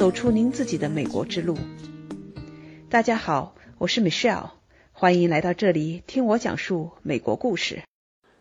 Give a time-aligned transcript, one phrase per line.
[0.00, 1.54] 走出您自己的美国之路。
[2.88, 4.48] 大家好，我是 Michelle，
[4.92, 7.82] 欢迎来到这里听我讲述美国故事。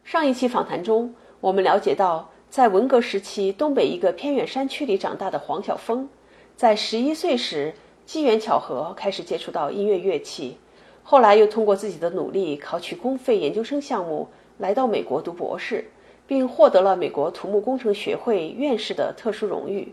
[0.06, 6.08] 上一期访谈中，我们了解到，在文革时期东北一个偏远山区里长大的黄晓峰，
[6.56, 7.74] 在十一岁时
[8.06, 10.56] 机缘巧合开始接触到音乐乐器，
[11.04, 14.30] 后来又通过自己的努力考取公费研究生项目，
[14.60, 15.84] 来到美国读博士。
[16.26, 19.92] 并获得了美国土木工程学会院士的特殊荣誉。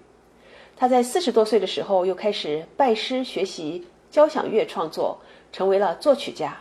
[0.78, 5.18] 他在四十多岁的时候又开始拜师学习交响乐创作，
[5.50, 6.58] 成为了作曲家。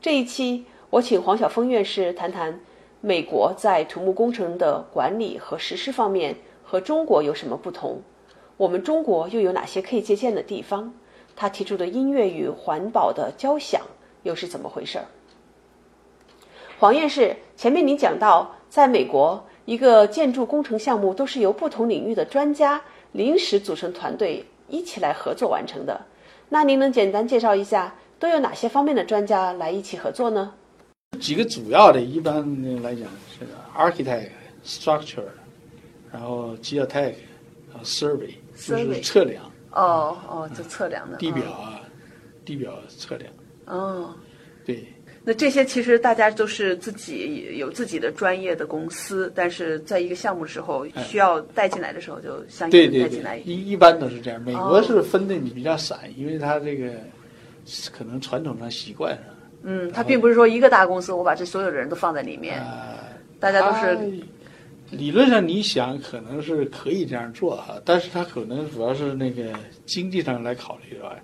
[0.00, 2.58] 这一期我请黄晓峰院士谈谈
[3.00, 8.02] 美国在土木工程的管理和实施方面和中国有什么不同，
[8.56, 10.92] 我们中国又有哪些可以借鉴的地方？
[11.36, 13.80] 他提出的音乐与环保的交响
[14.24, 15.04] 又是怎么回事儿？
[16.80, 18.56] 黄院士，前面您讲到。
[18.72, 22.80] 在美国，一个建筑工程项目都是由不同领域的专家
[23.12, 26.00] 临时组成团队一起来合作完成的。
[26.48, 30.52] 那您能简单介绍一下都有哪些方面的专家来一起合作呢？
[31.20, 32.42] 几个主要的，一般
[32.82, 33.46] 来讲是
[33.76, 34.30] architect、
[34.64, 35.24] structure，
[36.10, 39.44] 然后 geotech，survey，就是测量。
[39.72, 41.16] 哦哦，就测量的。
[41.18, 41.80] 地表啊，
[42.44, 43.32] 地表测量。
[43.66, 44.14] 哦，
[44.64, 44.86] 对。
[45.24, 53.38] 那这些其实大家都是自己有自己的专业的公司，但是在一个项目的时候需要带进来的时候，就相应的带进来。
[53.44, 54.42] 一一般都是这样。
[54.42, 56.92] 美国是分的比较散，因为它这个
[57.92, 59.24] 可能传统上习惯上。
[59.62, 62.60] 嗯，它并不是说一个大公司，我把这所有的人都放在里面。
[63.38, 64.20] 大家都是。
[64.90, 69.44] 理论上你想可能是可以这样做哈，但是它可能主要是那个
[69.86, 71.16] 经济上来考虑吧。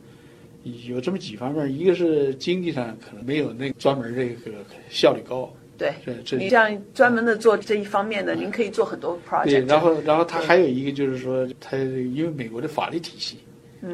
[0.64, 4.52] 有这么几方面，一个是经济上可能没有那专门这个
[4.90, 5.52] 效率高。
[5.78, 5.94] 对，
[6.36, 9.44] 你这样专门的做这一方面的，您可以做很多 project。
[9.44, 13.38] 对，然后然后他还有一个就是说，他因为美国的法律体系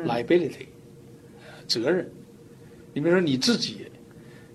[0.07, 0.67] ，liability，
[1.69, 2.11] 责任。
[2.95, 3.85] 你比如说你自己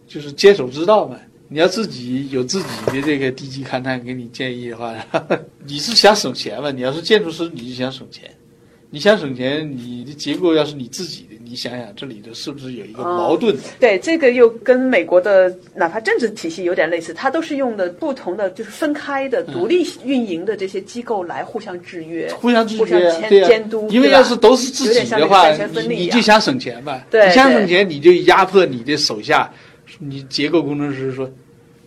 [0.08, 4.96] 就是坚守之道嘛，你要自己有自己的这个地基勘探给你建议的话，
[5.68, 6.72] 你是想省钱嘛？
[6.72, 8.28] 你要是建筑师，你就想省钱。
[8.92, 13.56] 你想省钱，你的结构要是你自己的，你想想这里头是不是有一个矛盾？
[13.80, 23.88] 对，这个又跟美国的哪怕政治体系有点类似，它都是用的不同的，就是分开的、独立运营的这些机构来互相制约、互相制约、对监督。
[23.92, 27.06] 因为要是都是自己的话，你你就想省钱吧？
[27.12, 29.52] 你想省钱，你就压迫你的手下，
[30.00, 31.30] 你结构工程师说，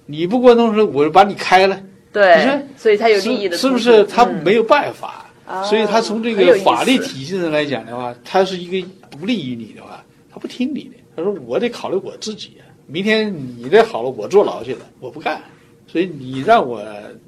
[0.06, 1.82] 你不给我弄时，我就把你开了。
[2.12, 4.04] 对，你说，所以他有利益的，是不是？
[4.04, 5.21] 他没有办法。
[5.68, 10.94] 所以他从这个法律体系上来讲的话，他是一个不利于你的话，他不听你的。
[11.16, 15.42] 他说我得考虑我自己，明天你这好了，我坐牢去了，我不干。
[15.86, 16.82] 所以你让我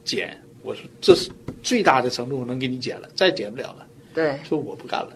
[0.04, 1.30] 减，我说这是
[1.62, 3.86] 最大的程度能给你减了，再减不了了。
[4.14, 5.10] 对，说我不干了，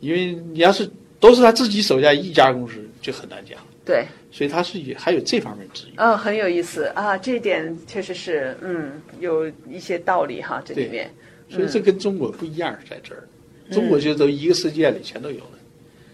[0.00, 3.58] 因为你要是都是他自己手下一家公司，就很难讲。
[3.84, 5.92] 对，所以他是也还有这方面质疑。
[5.96, 11.10] 嗯，很有意思啊，这一点确实是，嗯，有一些道理哈，这里面。
[11.50, 13.28] 所以这跟中国不一样，在这儿，
[13.70, 15.50] 中国就都一个世界里全都有了。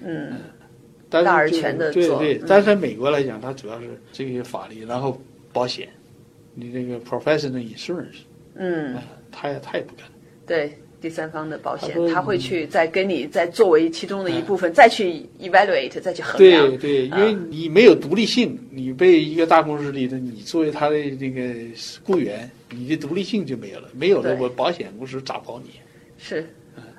[0.03, 0.33] 嗯，
[1.09, 5.21] 大而全的对对，但是在美国来讲，它主要是这些法律，然后
[5.53, 5.89] 保险，
[6.55, 8.25] 你这个 professional insurance，
[8.55, 8.97] 嗯，
[9.31, 10.07] 他也他也不干。
[10.47, 16.69] 对第三方的保险，他会去再跟你再作为其中的一部分，再去 evaluate，再去衡量。
[16.77, 21.55] 对对，因为你没有独立性，你被一个大公司里的你作为他的那个
[22.05, 22.51] 雇员。
[22.69, 25.71] 你的独立性就没有了，没有了，我保险公司咋保你？
[26.19, 26.45] 是，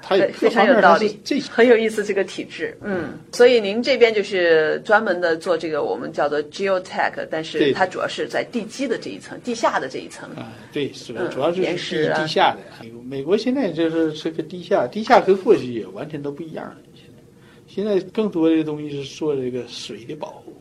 [0.02, 2.78] 他非常有道理，这很有意思这个体制。
[2.81, 10.30] 嗯，所以您这边就是专门的做这个，我们叫做 geotech，但是它主要是在地基的这一层，地下的这一层。
[10.36, 12.88] 啊，对，是的，主要就是地地下的。
[13.03, 16.78] 美国现在就是这个地下，地下跟过去也完全都不一样了。
[16.94, 17.22] 现在，
[17.68, 20.53] 现在更多的东西是做这个水的保护。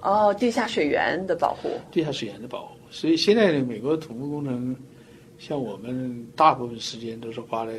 [0.00, 1.70] 哦，地下水源的保护。
[1.90, 2.76] 地下水源的保护。
[2.90, 4.76] 所以现在的美国土木工程，
[5.38, 7.72] 像我们大部分时间都是花在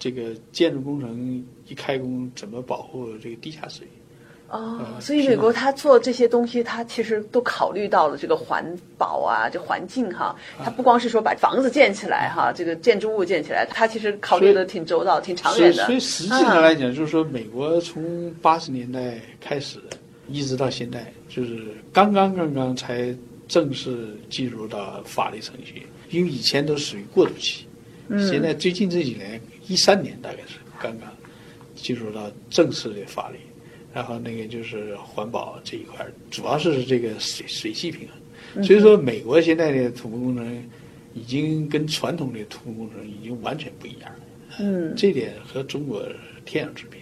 [0.00, 3.86] 这个建筑工程一开工怎么保护这个地下水。
[4.48, 8.66] 哦，所以美国他做这些东西，他其实都考虑到了这个环
[8.98, 10.34] 保啊，这环境哈。
[10.58, 15.84] 他不光是说把房子建起来哈，这个建筑物建起来，他其实考虑的挺周到、挺长远的。
[15.86, 19.78] 所以实际上来讲，就是说美国从八十年代开始，
[20.26, 23.14] 一直到现在，就是刚刚刚刚才。
[23.50, 27.66] 正式进入到法律程序，因为以前都属于过渡期，
[28.30, 31.08] 现在最近这几年，一三年大概是刚刚
[31.76, 33.38] 进入到正式的法律，
[33.94, 38.64] 然后那个就是环保这一块，主要是这个水水系平衡。
[38.64, 40.68] 所以说，美国现在的土木工程
[41.14, 44.18] 已经跟传统的土木工程已经完全不一样了。
[44.58, 46.04] 嗯，这点和中国
[46.44, 46.98] 天壤之别。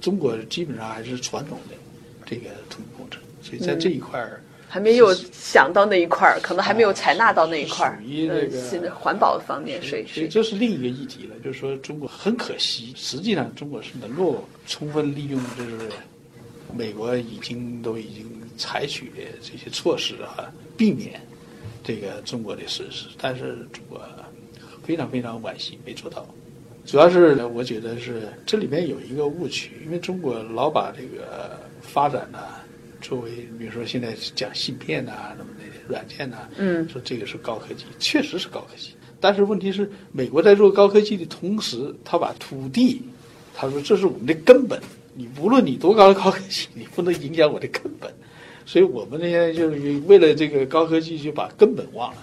[0.00, 1.76] 中国基本上还是传统的
[2.24, 4.42] 这个土木工程，所以在这一块儿。
[4.72, 7.98] 还没有想到那一块儿，可能还没有采纳到那一块儿。
[8.00, 8.28] 属于
[8.70, 11.34] 这个环保方面，所以这是另一个议题了。
[11.42, 15.88] 就是说，中国很可惜，实际上中国是能够充分利用，就是
[16.72, 18.24] 美国已经都已经
[18.56, 21.20] 采取的这些措施啊，避免
[21.82, 23.08] 这个中国的损失。
[23.20, 24.00] 但是中国
[24.84, 26.24] 非常非常惋惜，没做到。
[26.86, 32.38] 主要是我觉得是这里面有一个误区，因为中国老把这个发展呢。
[33.00, 38.90] 作为，比如说现在讲芯片呐，什么的软件呐，嗯，说这个是高科技，确实是高科技。
[39.20, 43.02] 但是问题是，美国在做高科技的同时，他把土地，
[43.54, 44.80] 他说这是我们的根本，
[45.14, 48.10] 你无论你多高的高科技，你不能影响我的根本。
[48.66, 52.18] 所以我们现在就是为了这个高科技，就把根本忘了。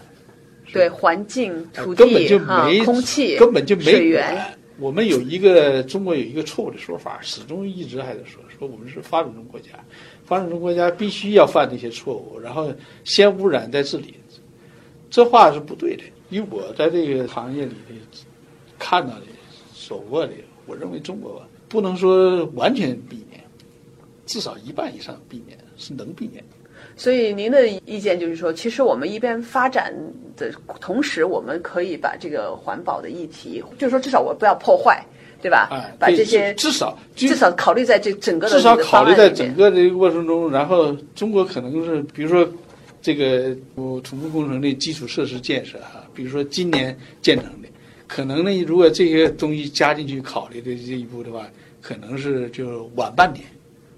[0.72, 4.57] 对，环境、土地、根本就没空气，根本就没水源。
[4.80, 9.70] 我们有一个中国有一个错误的说法，始终一直还在说，说我们是发展中国家。
[10.24, 12.72] 发展中国家必须要犯这些错误，然后
[13.04, 14.14] 先污染再治理，
[15.10, 16.04] 这话是不对的。
[16.30, 17.96] 以我在这个行业里的
[18.78, 19.24] 看到的、
[19.74, 20.34] 手过的，
[20.66, 23.44] 我认为中国不能说完全避免，
[24.26, 26.57] 至少一半以上避免是能避免的。
[26.98, 29.94] 所以您的意见就是说，其实我们一边发展
[30.36, 30.52] 的
[30.82, 35.02] 同时，我们可以把这个环保的议题，就是说至少我不要破坏。
[35.40, 35.68] 对吧？
[35.70, 42.46] 哎，把这些至少至少考虑在这整个的至少考虑在整个这个过程中，然后中国可能是比如说
[43.04, 47.70] 这个土木工程的基础设施建设哈，比如说今年建成的，
[48.08, 51.48] 可能呢如果这些东西加进去考虑的这一步的话，
[51.82, 53.46] 可能是就晚半年，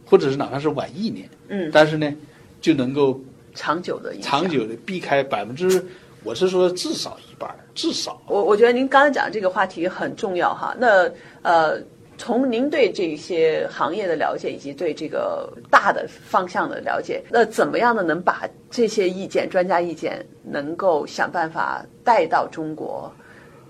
[0.03, 2.13] 或者是哪怕是晚一年，嗯，但是呢
[2.61, 3.19] 就能够
[3.53, 5.83] 长久的长久的避开百分之，
[6.23, 7.49] 我是说至少一半。
[7.73, 10.75] 至少，我我觉得您刚才讲这个话题很重要哈。
[10.77, 11.09] 那
[11.41, 11.81] 呃，
[12.17, 23.09] 从您对这些行业的了解，以及对这个大的方向的了解，那怎么样的能把这些意见、专家意见能够想办法带到中国？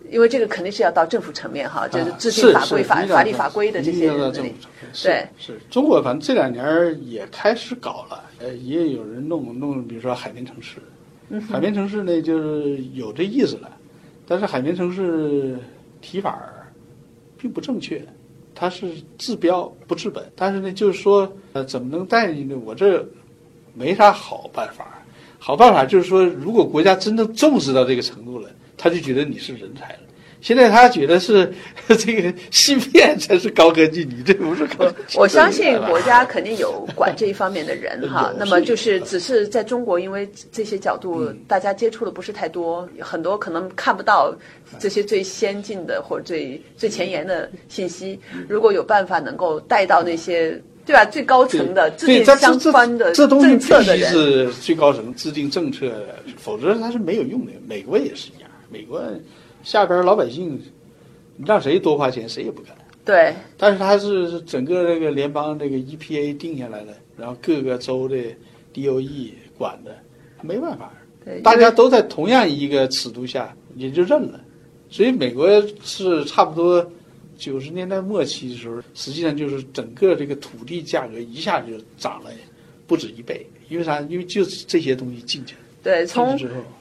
[0.09, 4.09] 因为这个肯定是要到政府层面哈，就是制定法规、法法律法规的这些。
[5.03, 10.80] 对，是中国反正这两年也开始搞了，呃，也有人弄弄，比如说海绵城市，
[11.50, 13.69] 海绵城市呢就是有这意思了。
[14.27, 15.57] 但是海绵城市
[16.01, 16.39] 提法
[17.38, 18.06] 并不正确，
[18.53, 20.24] 它是治标不治本。
[20.36, 22.62] 但是呢，就是说，呃，怎么能带进去呢？
[22.63, 23.03] 我这
[23.74, 25.03] 没啥好办法。
[25.41, 30.00] 好办法就是说，如果国家真正重视到这个程度了，他就觉得你是人才了。
[30.41, 31.51] 现在他觉得是
[32.00, 34.86] 这个芯片才是高科技，你这不是高。
[35.15, 38.33] 我相信国家肯定有管这一方面的人哈。
[38.39, 44.33] 那么就是只是在中国，因为这些角度大家接触的不是太多，很多可能看不到
[44.80, 48.19] 这些最先进的或者最最前沿的信息。
[48.47, 55.91] 如果有办法能够带到那些对吧最高层的制定相关的政策的人，是最高层制定政策，
[56.38, 57.51] 否则它是没有用的。
[57.68, 59.03] 美国也是一样，美国。
[59.63, 60.61] 下边老百姓，
[61.35, 62.75] 你让谁多花钱，谁也不干。
[63.03, 63.33] 对。
[63.57, 68.15] 但是他是整个这个联邦这个 EPA 定下来的，然后各个州的
[68.73, 69.98] DOE 管的，
[70.41, 70.91] 没办法。
[71.24, 71.41] 对。
[71.41, 74.39] 大家都在同样一个尺度下，也就认了。
[74.89, 75.50] 所以美国
[75.84, 76.86] 是差不多
[77.38, 82.31] 九十年代末期的时候，实际上就是整个这个土地价格一下就涨了
[82.88, 83.45] 不止一倍。
[83.69, 84.01] 因为啥？
[84.01, 85.62] 因为就是这些东西进去了。
[85.89, 86.38] 对，从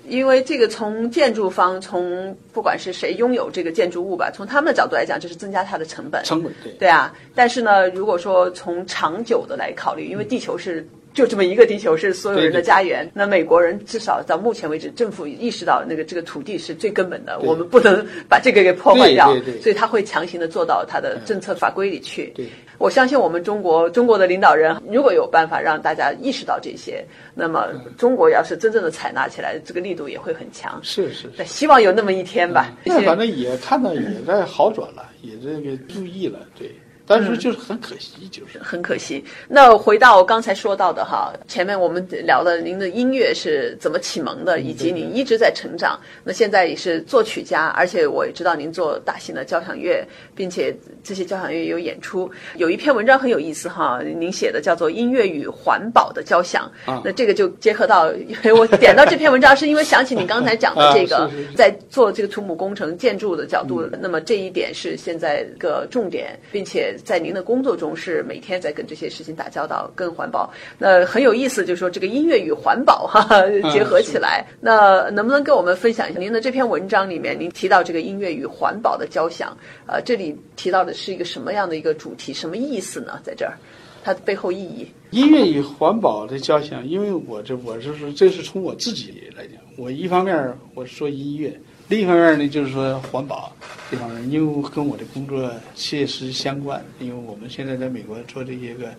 [0.07, 6.23] 因为这个从建筑方，从不管是谁拥有这个建筑物吧，从他们的角度来讲，这是增加它的成本。
[6.25, 6.73] 成本对。
[6.73, 13.11] 对啊，但是呢，如果说从长久的来考虑，因为地球是就这么一个地球，是所有人的家园。
[13.15, 22.33] 那美国人至少到目前为止，政府意识到那个这个土地是最根本的，我们不能把这个给破坏掉，所以他会强行的做到他的政策法规里去。
[22.79, 22.85] 对。
[22.85, 27.05] 我相信我们中国中国的领导人，如果有办法让大家意识到这些，
[27.35, 27.67] 那么
[27.97, 30.81] 中国要是真正的采纳起来，这个力度也会很强。
[30.83, 32.73] 是是，是希望有那么一天吧。
[32.85, 36.73] 那反正也看到也在好转了，也这个注意了，对。
[37.09, 39.25] 但是就是很可惜，就是很可惜。
[39.49, 45.99] 那回到刚才说到的哈，前面我们聊了您的音乐是怎么启蒙的，以及您一直在成长。
[46.23, 52.31] 那现在也是作曲家，而且我也知道您做大型的交响乐，并且这些交响乐有演出。
[52.57, 56.71] 有一篇文章很有意思哈，您写的叫做《音乐与环保的交响》。
[57.03, 66.97] 那这个就结合到，因为我点到这篇文章，是因为想起你刚才讲的 这个，在做这个土木工程建筑的角度，那么这一点是现在一个重点，并且。
[67.05, 70.51] 在您的工作中是每天在跟这些事情打交道，跟环保。
[70.79, 74.45] 那很有意思，就是说这个音乐与环保哈 哈结合起来。
[74.61, 79.57] 那能不能跟我们分享一下您的这篇文章里面，您提到这个音乐与环保的交响？
[79.87, 82.33] 呃，这里提到的是一个什么样的一个主题？
[82.33, 83.21] 什么意思呢？
[83.23, 83.57] 在这儿，
[84.03, 84.87] 它的背后意义？
[85.11, 91.59] 音乐与环保的交响，因为我这我是说，这是从我自己来讲，我一方面我是说音乐。
[91.89, 93.51] 另一方面呢，就是说环保
[93.91, 96.85] 这方面，因为跟我的工作切实相关。
[97.01, 98.93] 因为我们现在在美国做这些个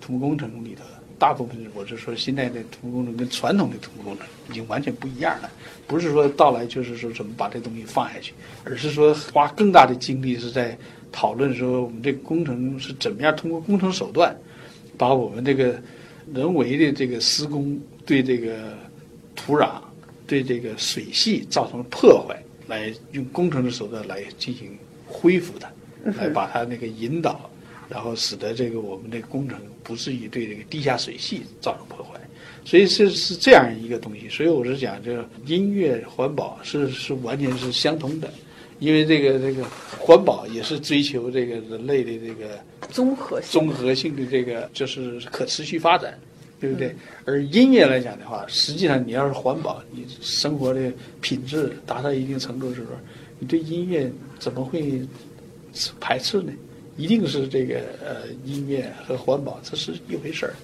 [0.00, 0.84] 土木工程里头，
[1.18, 5.50] 大部分我是说现在的土木工程跟传统的土木工程已经完全不一样了。
[5.88, 10.78] 不是说到来就是说怎么把这东西放下去，而是说花更大的精力是在
[11.10, 14.32] 讨论说我们这个工程是怎么样通过工程手段，
[14.96, 15.74] 把我们这个
[16.32, 17.76] 人为的这个施工
[18.06, 18.74] 对这个
[19.34, 19.68] 土壤。
[20.26, 24.76] 对这个水系造成破坏，来用工程的手段来进行
[25.06, 25.70] 恢复它，
[26.12, 27.50] 来把它那个引导，
[27.88, 32.20] 然后使得这个我们的工程不至于对这个地下水系造成破坏。
[32.64, 34.28] 所以是是这样一个东西。
[34.28, 38.32] 所以我是讲，这个音乐环保是是完全是相通的，
[38.78, 39.64] 因为这个这个
[39.98, 46.16] 环保也是追求这个人类的这个综合综合性的这个就是可持续发展。
[46.62, 46.94] 对不对？
[47.24, 52.90] 而音乐来讲的话，实际上你要是环保，你生活的品质达到一定程度的时候，
[53.40, 55.02] 你对音乐怎么会
[55.98, 56.52] 排斥呢？
[56.96, 60.54] 一定是这个呃，音乐和环保这是一回事儿。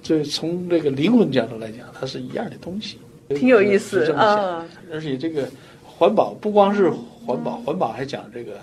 [0.00, 2.96] 这从这个灵魂角度来讲，它是一样的东西。
[3.30, 4.64] 挺有意思啊！
[4.92, 5.48] 而且这个
[5.82, 6.88] 环保不光是
[7.26, 8.60] 环保，环保还讲这个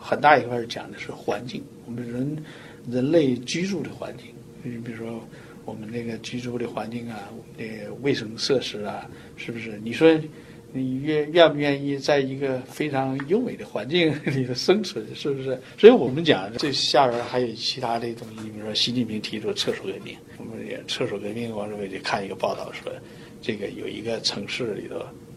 [0.00, 2.36] 很大一块讲的是环境，我们人
[2.90, 4.26] 人类居住的环境。
[4.64, 5.20] 你比如说。
[5.64, 9.78] 我们那个居住的环境啊，我们的卫生设施啊，是不是？
[9.82, 10.18] 你说
[10.72, 15.04] 你愿愿不愿意在一个非常优美的环境里头生存？
[15.14, 15.58] 是不是？
[15.78, 22.90] 所以我们讲这下边还有其他的东西，比如说习近平提出厕所革命，我们也厕所革命，我认为就看一个报道说，
[23.40, 24.96] 这个有一个城市里头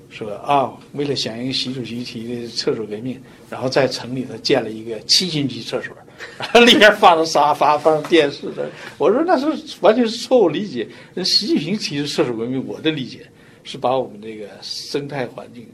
[0.09, 5.95] 说啊，为了响应习主席提的厕所革命，然后在城里头建了一个七星级厕所。
[6.65, 8.69] 里面放着沙发，放着电视的。
[8.97, 10.87] 我说那是完全是错误理解。
[11.13, 13.25] 那习近平提出厕所文明，我的理解
[13.63, 15.67] 是把我们这个生态环境，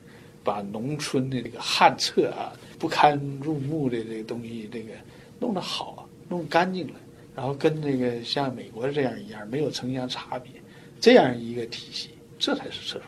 [0.43, 4.93] 把农村的这个旱厕啊、不堪入目的这个东西，这个
[5.39, 6.93] 弄得好，弄干净了，
[7.36, 10.51] 然后跟那个像美国这样一样，没有城乡差别，
[11.00, 13.03] 这样一个体系，这才是厕所。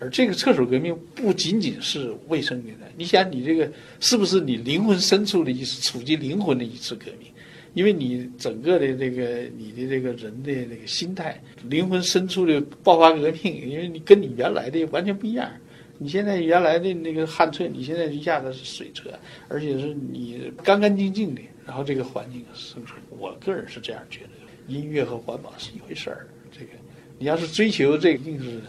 [0.00, 3.70] 而这个厕所革命不仅仅是卫生年代，你想，你这个
[4.00, 7.28] 是不是你灵魂深处的一次触及灵魂的一次革命？
[7.74, 15.50] 因为你整个的这个你的这个人的这个心态，灵魂深处的爆发革命，因为你跟你原来的完全不一样。
[15.98, 23.00] 你现在原来的那个旱厕，你现在一下子是水厕，而且是你干干净净的，然后这个环境生存。
[23.10, 26.26] 我个人是这样觉得，音乐和环保是一回事儿。
[26.52, 26.72] 这个
[27.18, 28.60] 你要是追求这，一定是。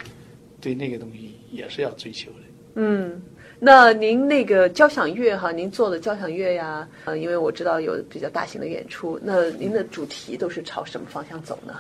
[0.66, 2.38] 对那个东西也是要追求的。
[2.74, 3.22] 嗯，
[3.60, 11.76] 那您那个交响乐哈，您做的交响乐呀，呃，因为我知道有比较大型的演出，那您的主题都是朝什么方向走呢？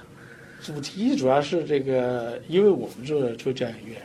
[0.61, 3.95] 主题主要是这个，因为我们做做交响乐。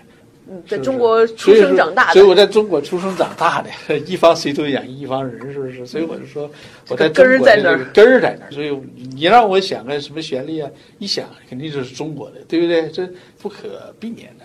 [0.66, 5.86] 在中国出生长大的，所以我在中国出生长大的， 一方水土养一方人，是不是？
[5.86, 6.50] 所以我就说，
[6.88, 8.50] 我在中国的根儿在那儿。
[8.50, 8.76] 所以
[9.14, 12.88] 你让我想个什么旋律啊，一想肯定就是中国的，对不对？
[12.88, 13.08] 这
[13.40, 14.44] 不可避免的。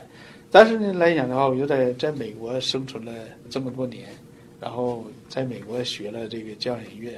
[0.51, 3.11] 但是呢，来讲的话，我又在在美国生存了
[3.49, 4.07] 这么多年，
[4.61, 7.11] 然后在美国学了这个交响乐，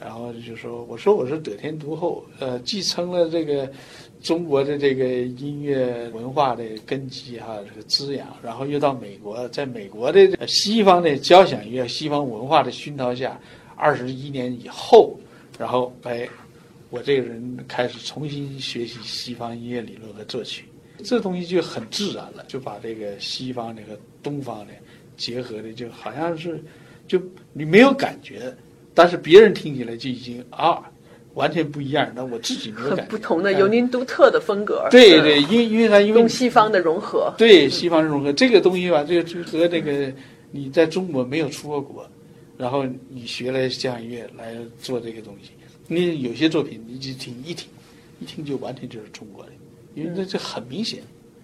[0.00, 3.70] 然后就说，我说我是得天独厚，呃，继承了这个。
[4.24, 13.38] 中国的这个音乐文化的根基哈，这个滋养，然后又到美国，在美国的西方的交响乐、西方文化的熏陶下，
[13.76, 15.14] 二十一年以后，
[15.58, 16.26] 然后哎，
[16.88, 20.64] 我这个人开始重新学习西方音乐理论和作曲，
[21.04, 24.72] 这东西就很自然了，就把这个西方的和东方的
[25.18, 26.64] 结合的，就好像是，
[27.06, 27.20] 就
[27.52, 28.56] 你没有感觉，
[28.94, 30.90] 但是别人听起来就已经啊。
[31.34, 33.04] 完全不一样，那我自己没有感觉。
[33.10, 34.86] 不同的，有您独特的风格。
[34.90, 37.32] 对对，因为因为它因为东西方的融合。
[37.36, 40.12] 对西方的融合，这个东西吧，这个就和那个
[40.50, 42.08] 你在中国没有出过国，
[42.56, 45.50] 然后你学了交响乐来做这个东西，
[45.88, 47.68] 你有些作品你就听一听，
[48.20, 49.52] 一听就完全就是中国的，
[49.94, 51.00] 因为这这很明显。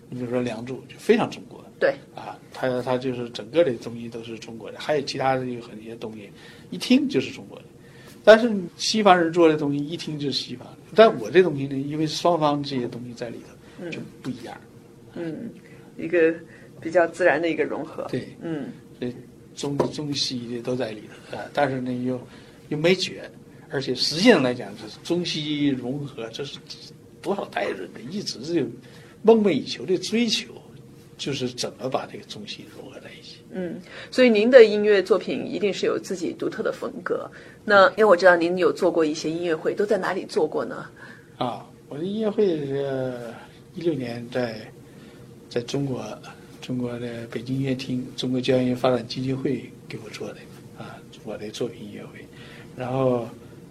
[0.09, 1.65] 你比如说《梁祝》就非常中国。
[1.79, 1.95] 对。
[2.15, 6.29] 啊，它它就是整个的东西都是中国的，还有其他的有很多东西，
[6.71, 7.65] 一听就是中国的。
[8.23, 13.39] 但是西方人做的东西一听就是西方，但我这东西呢，因为双方这些东西在里
[13.79, 14.57] 头就不一样。
[15.15, 15.50] 嗯，
[15.97, 16.35] 一个
[16.81, 18.07] 比较自然的一个融合。
[18.11, 18.69] 对，嗯，
[19.00, 19.12] 这
[19.55, 22.21] 中中西的都在里头啊，但是呢又
[22.69, 23.29] 又没绝，
[23.71, 26.59] 而且实际上来讲，这是中西融合，这是
[27.23, 28.69] 多少代人的一直是
[29.23, 30.53] 梦寐以求的追求，
[31.19, 33.39] 就是怎么把这个中西融合在一起。
[33.53, 33.81] 嗯，
[34.12, 37.29] 所以您的音乐作品一定是有自己独特的风格。
[37.71, 40.85] 那因为我知道您有做过一些音乐会，都在哪里做过呢？
[41.39, 43.15] 啊，我的音乐会是
[43.77, 44.57] 一六年在
[45.49, 46.05] 在中国
[46.61, 50.39] 中国的北京音乐厅中国交响乐发展基金会给我做的
[50.79, 52.27] 啊，我的作品音乐会。
[52.77, 53.29] 然后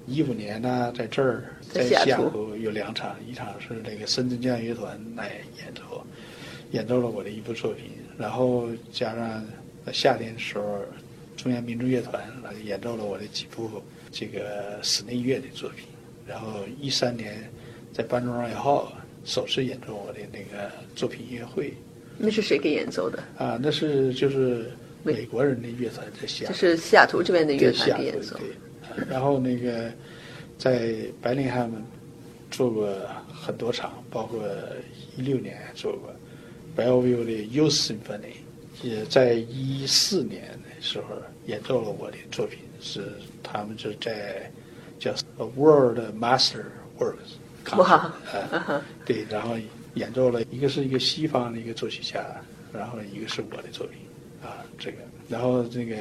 [0.07, 6.01] 一五年呢，在这儿在西雅图有两场，一场是那个深圳交响乐团来演奏，
[6.71, 9.45] 演奏了我的一部作品，然后加上
[9.91, 10.79] 夏天的时候
[11.41, 13.81] 中央民族乐团来演奏了我的几部
[14.11, 15.85] 这个室内乐的作品，
[16.27, 17.49] 然后一三年
[17.93, 18.91] 在班中二号
[19.23, 21.73] 首次演奏我的那个作品音乐会。
[22.17, 23.23] 那是谁给演奏的？
[23.37, 24.69] 啊，那是就是
[25.01, 28.37] 美国人的乐团在西雅，就是西雅图这边的乐团给演奏。
[29.07, 29.89] 然后那个
[30.57, 31.81] 在白令汉们
[32.51, 32.93] 做过
[33.33, 34.43] 很多场，包括
[35.15, 36.13] 一六年做过
[36.75, 38.33] Bellevue 的 Youth Symphony，
[38.83, 41.05] 也在一四年的时候
[41.45, 44.51] 演奏了我的作品，是他们是在
[44.99, 46.65] 叫 World Master
[46.97, 47.37] Works，
[47.77, 48.13] 哇，
[49.05, 49.55] 对，然后
[49.95, 52.25] 演奏了一个是一个西方的一个作曲家，
[52.73, 53.99] 然后一个是我的作品
[54.41, 55.95] 啊，这个，然后这个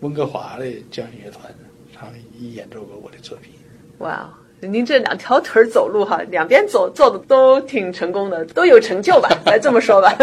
[0.00, 1.52] 温哥华的交响乐团。
[1.96, 3.52] 他们也演奏过我的作品。
[3.98, 4.28] 哇，
[4.66, 9.28] 您这两条腿走路哈，两边走做的都挺成功的，都有成就吧？
[9.46, 10.14] 来这么说吧。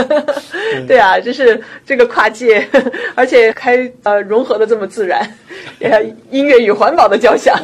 [0.87, 2.67] 对啊，就是这个跨界，
[3.15, 5.21] 而且还呃融合的这么自然，
[5.79, 7.57] 呃，音乐与环保的交响。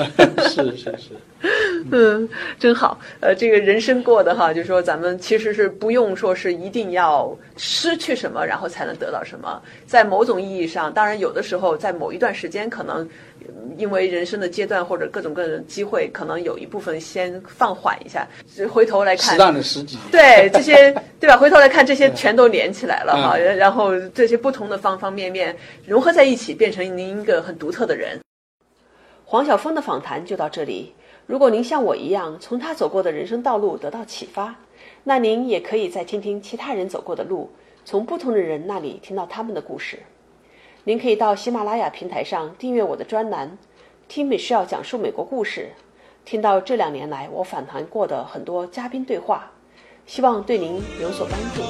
[0.50, 1.12] 是是是。
[1.92, 2.28] 嗯，
[2.60, 3.00] 真好。
[3.20, 9.62] 呃，这个人生过的哈，就是说咱们其实是不用说是一定要失去什么，然后才能得到什么。
[9.86, 13.08] 在某种意义上，当然有的时候在某一段时间，可能
[13.78, 18.28] 因为人生的阶段或者各种各样的机会，可能有一部分先放缓一下，
[18.70, 19.98] 回头来看适当的时机。
[20.12, 21.38] 对这些， 对吧？
[21.38, 25.56] 回头来看这些全都连起来了哈，然后这些不同的方方面面
[25.86, 28.20] 融合在一起，变成您一个很独特的人。
[29.26, 30.94] 黄晓峰的访谈就到这里。
[31.26, 34.56] 如果您像我一样从他走过的人生道路得到启发，
[35.04, 37.52] 那您也可以再听听其他人走过的路，
[37.84, 40.00] 从不同的人那里听到他们的故事。
[40.88, 43.58] 您可以到喜马拉雅平台上订阅我的专栏，
[44.08, 45.74] 听美需要讲述美国故事，
[46.24, 49.52] 听到这两年来我访谈过的很多嘉宾对话，
[50.06, 51.62] 希望对您有所帮助。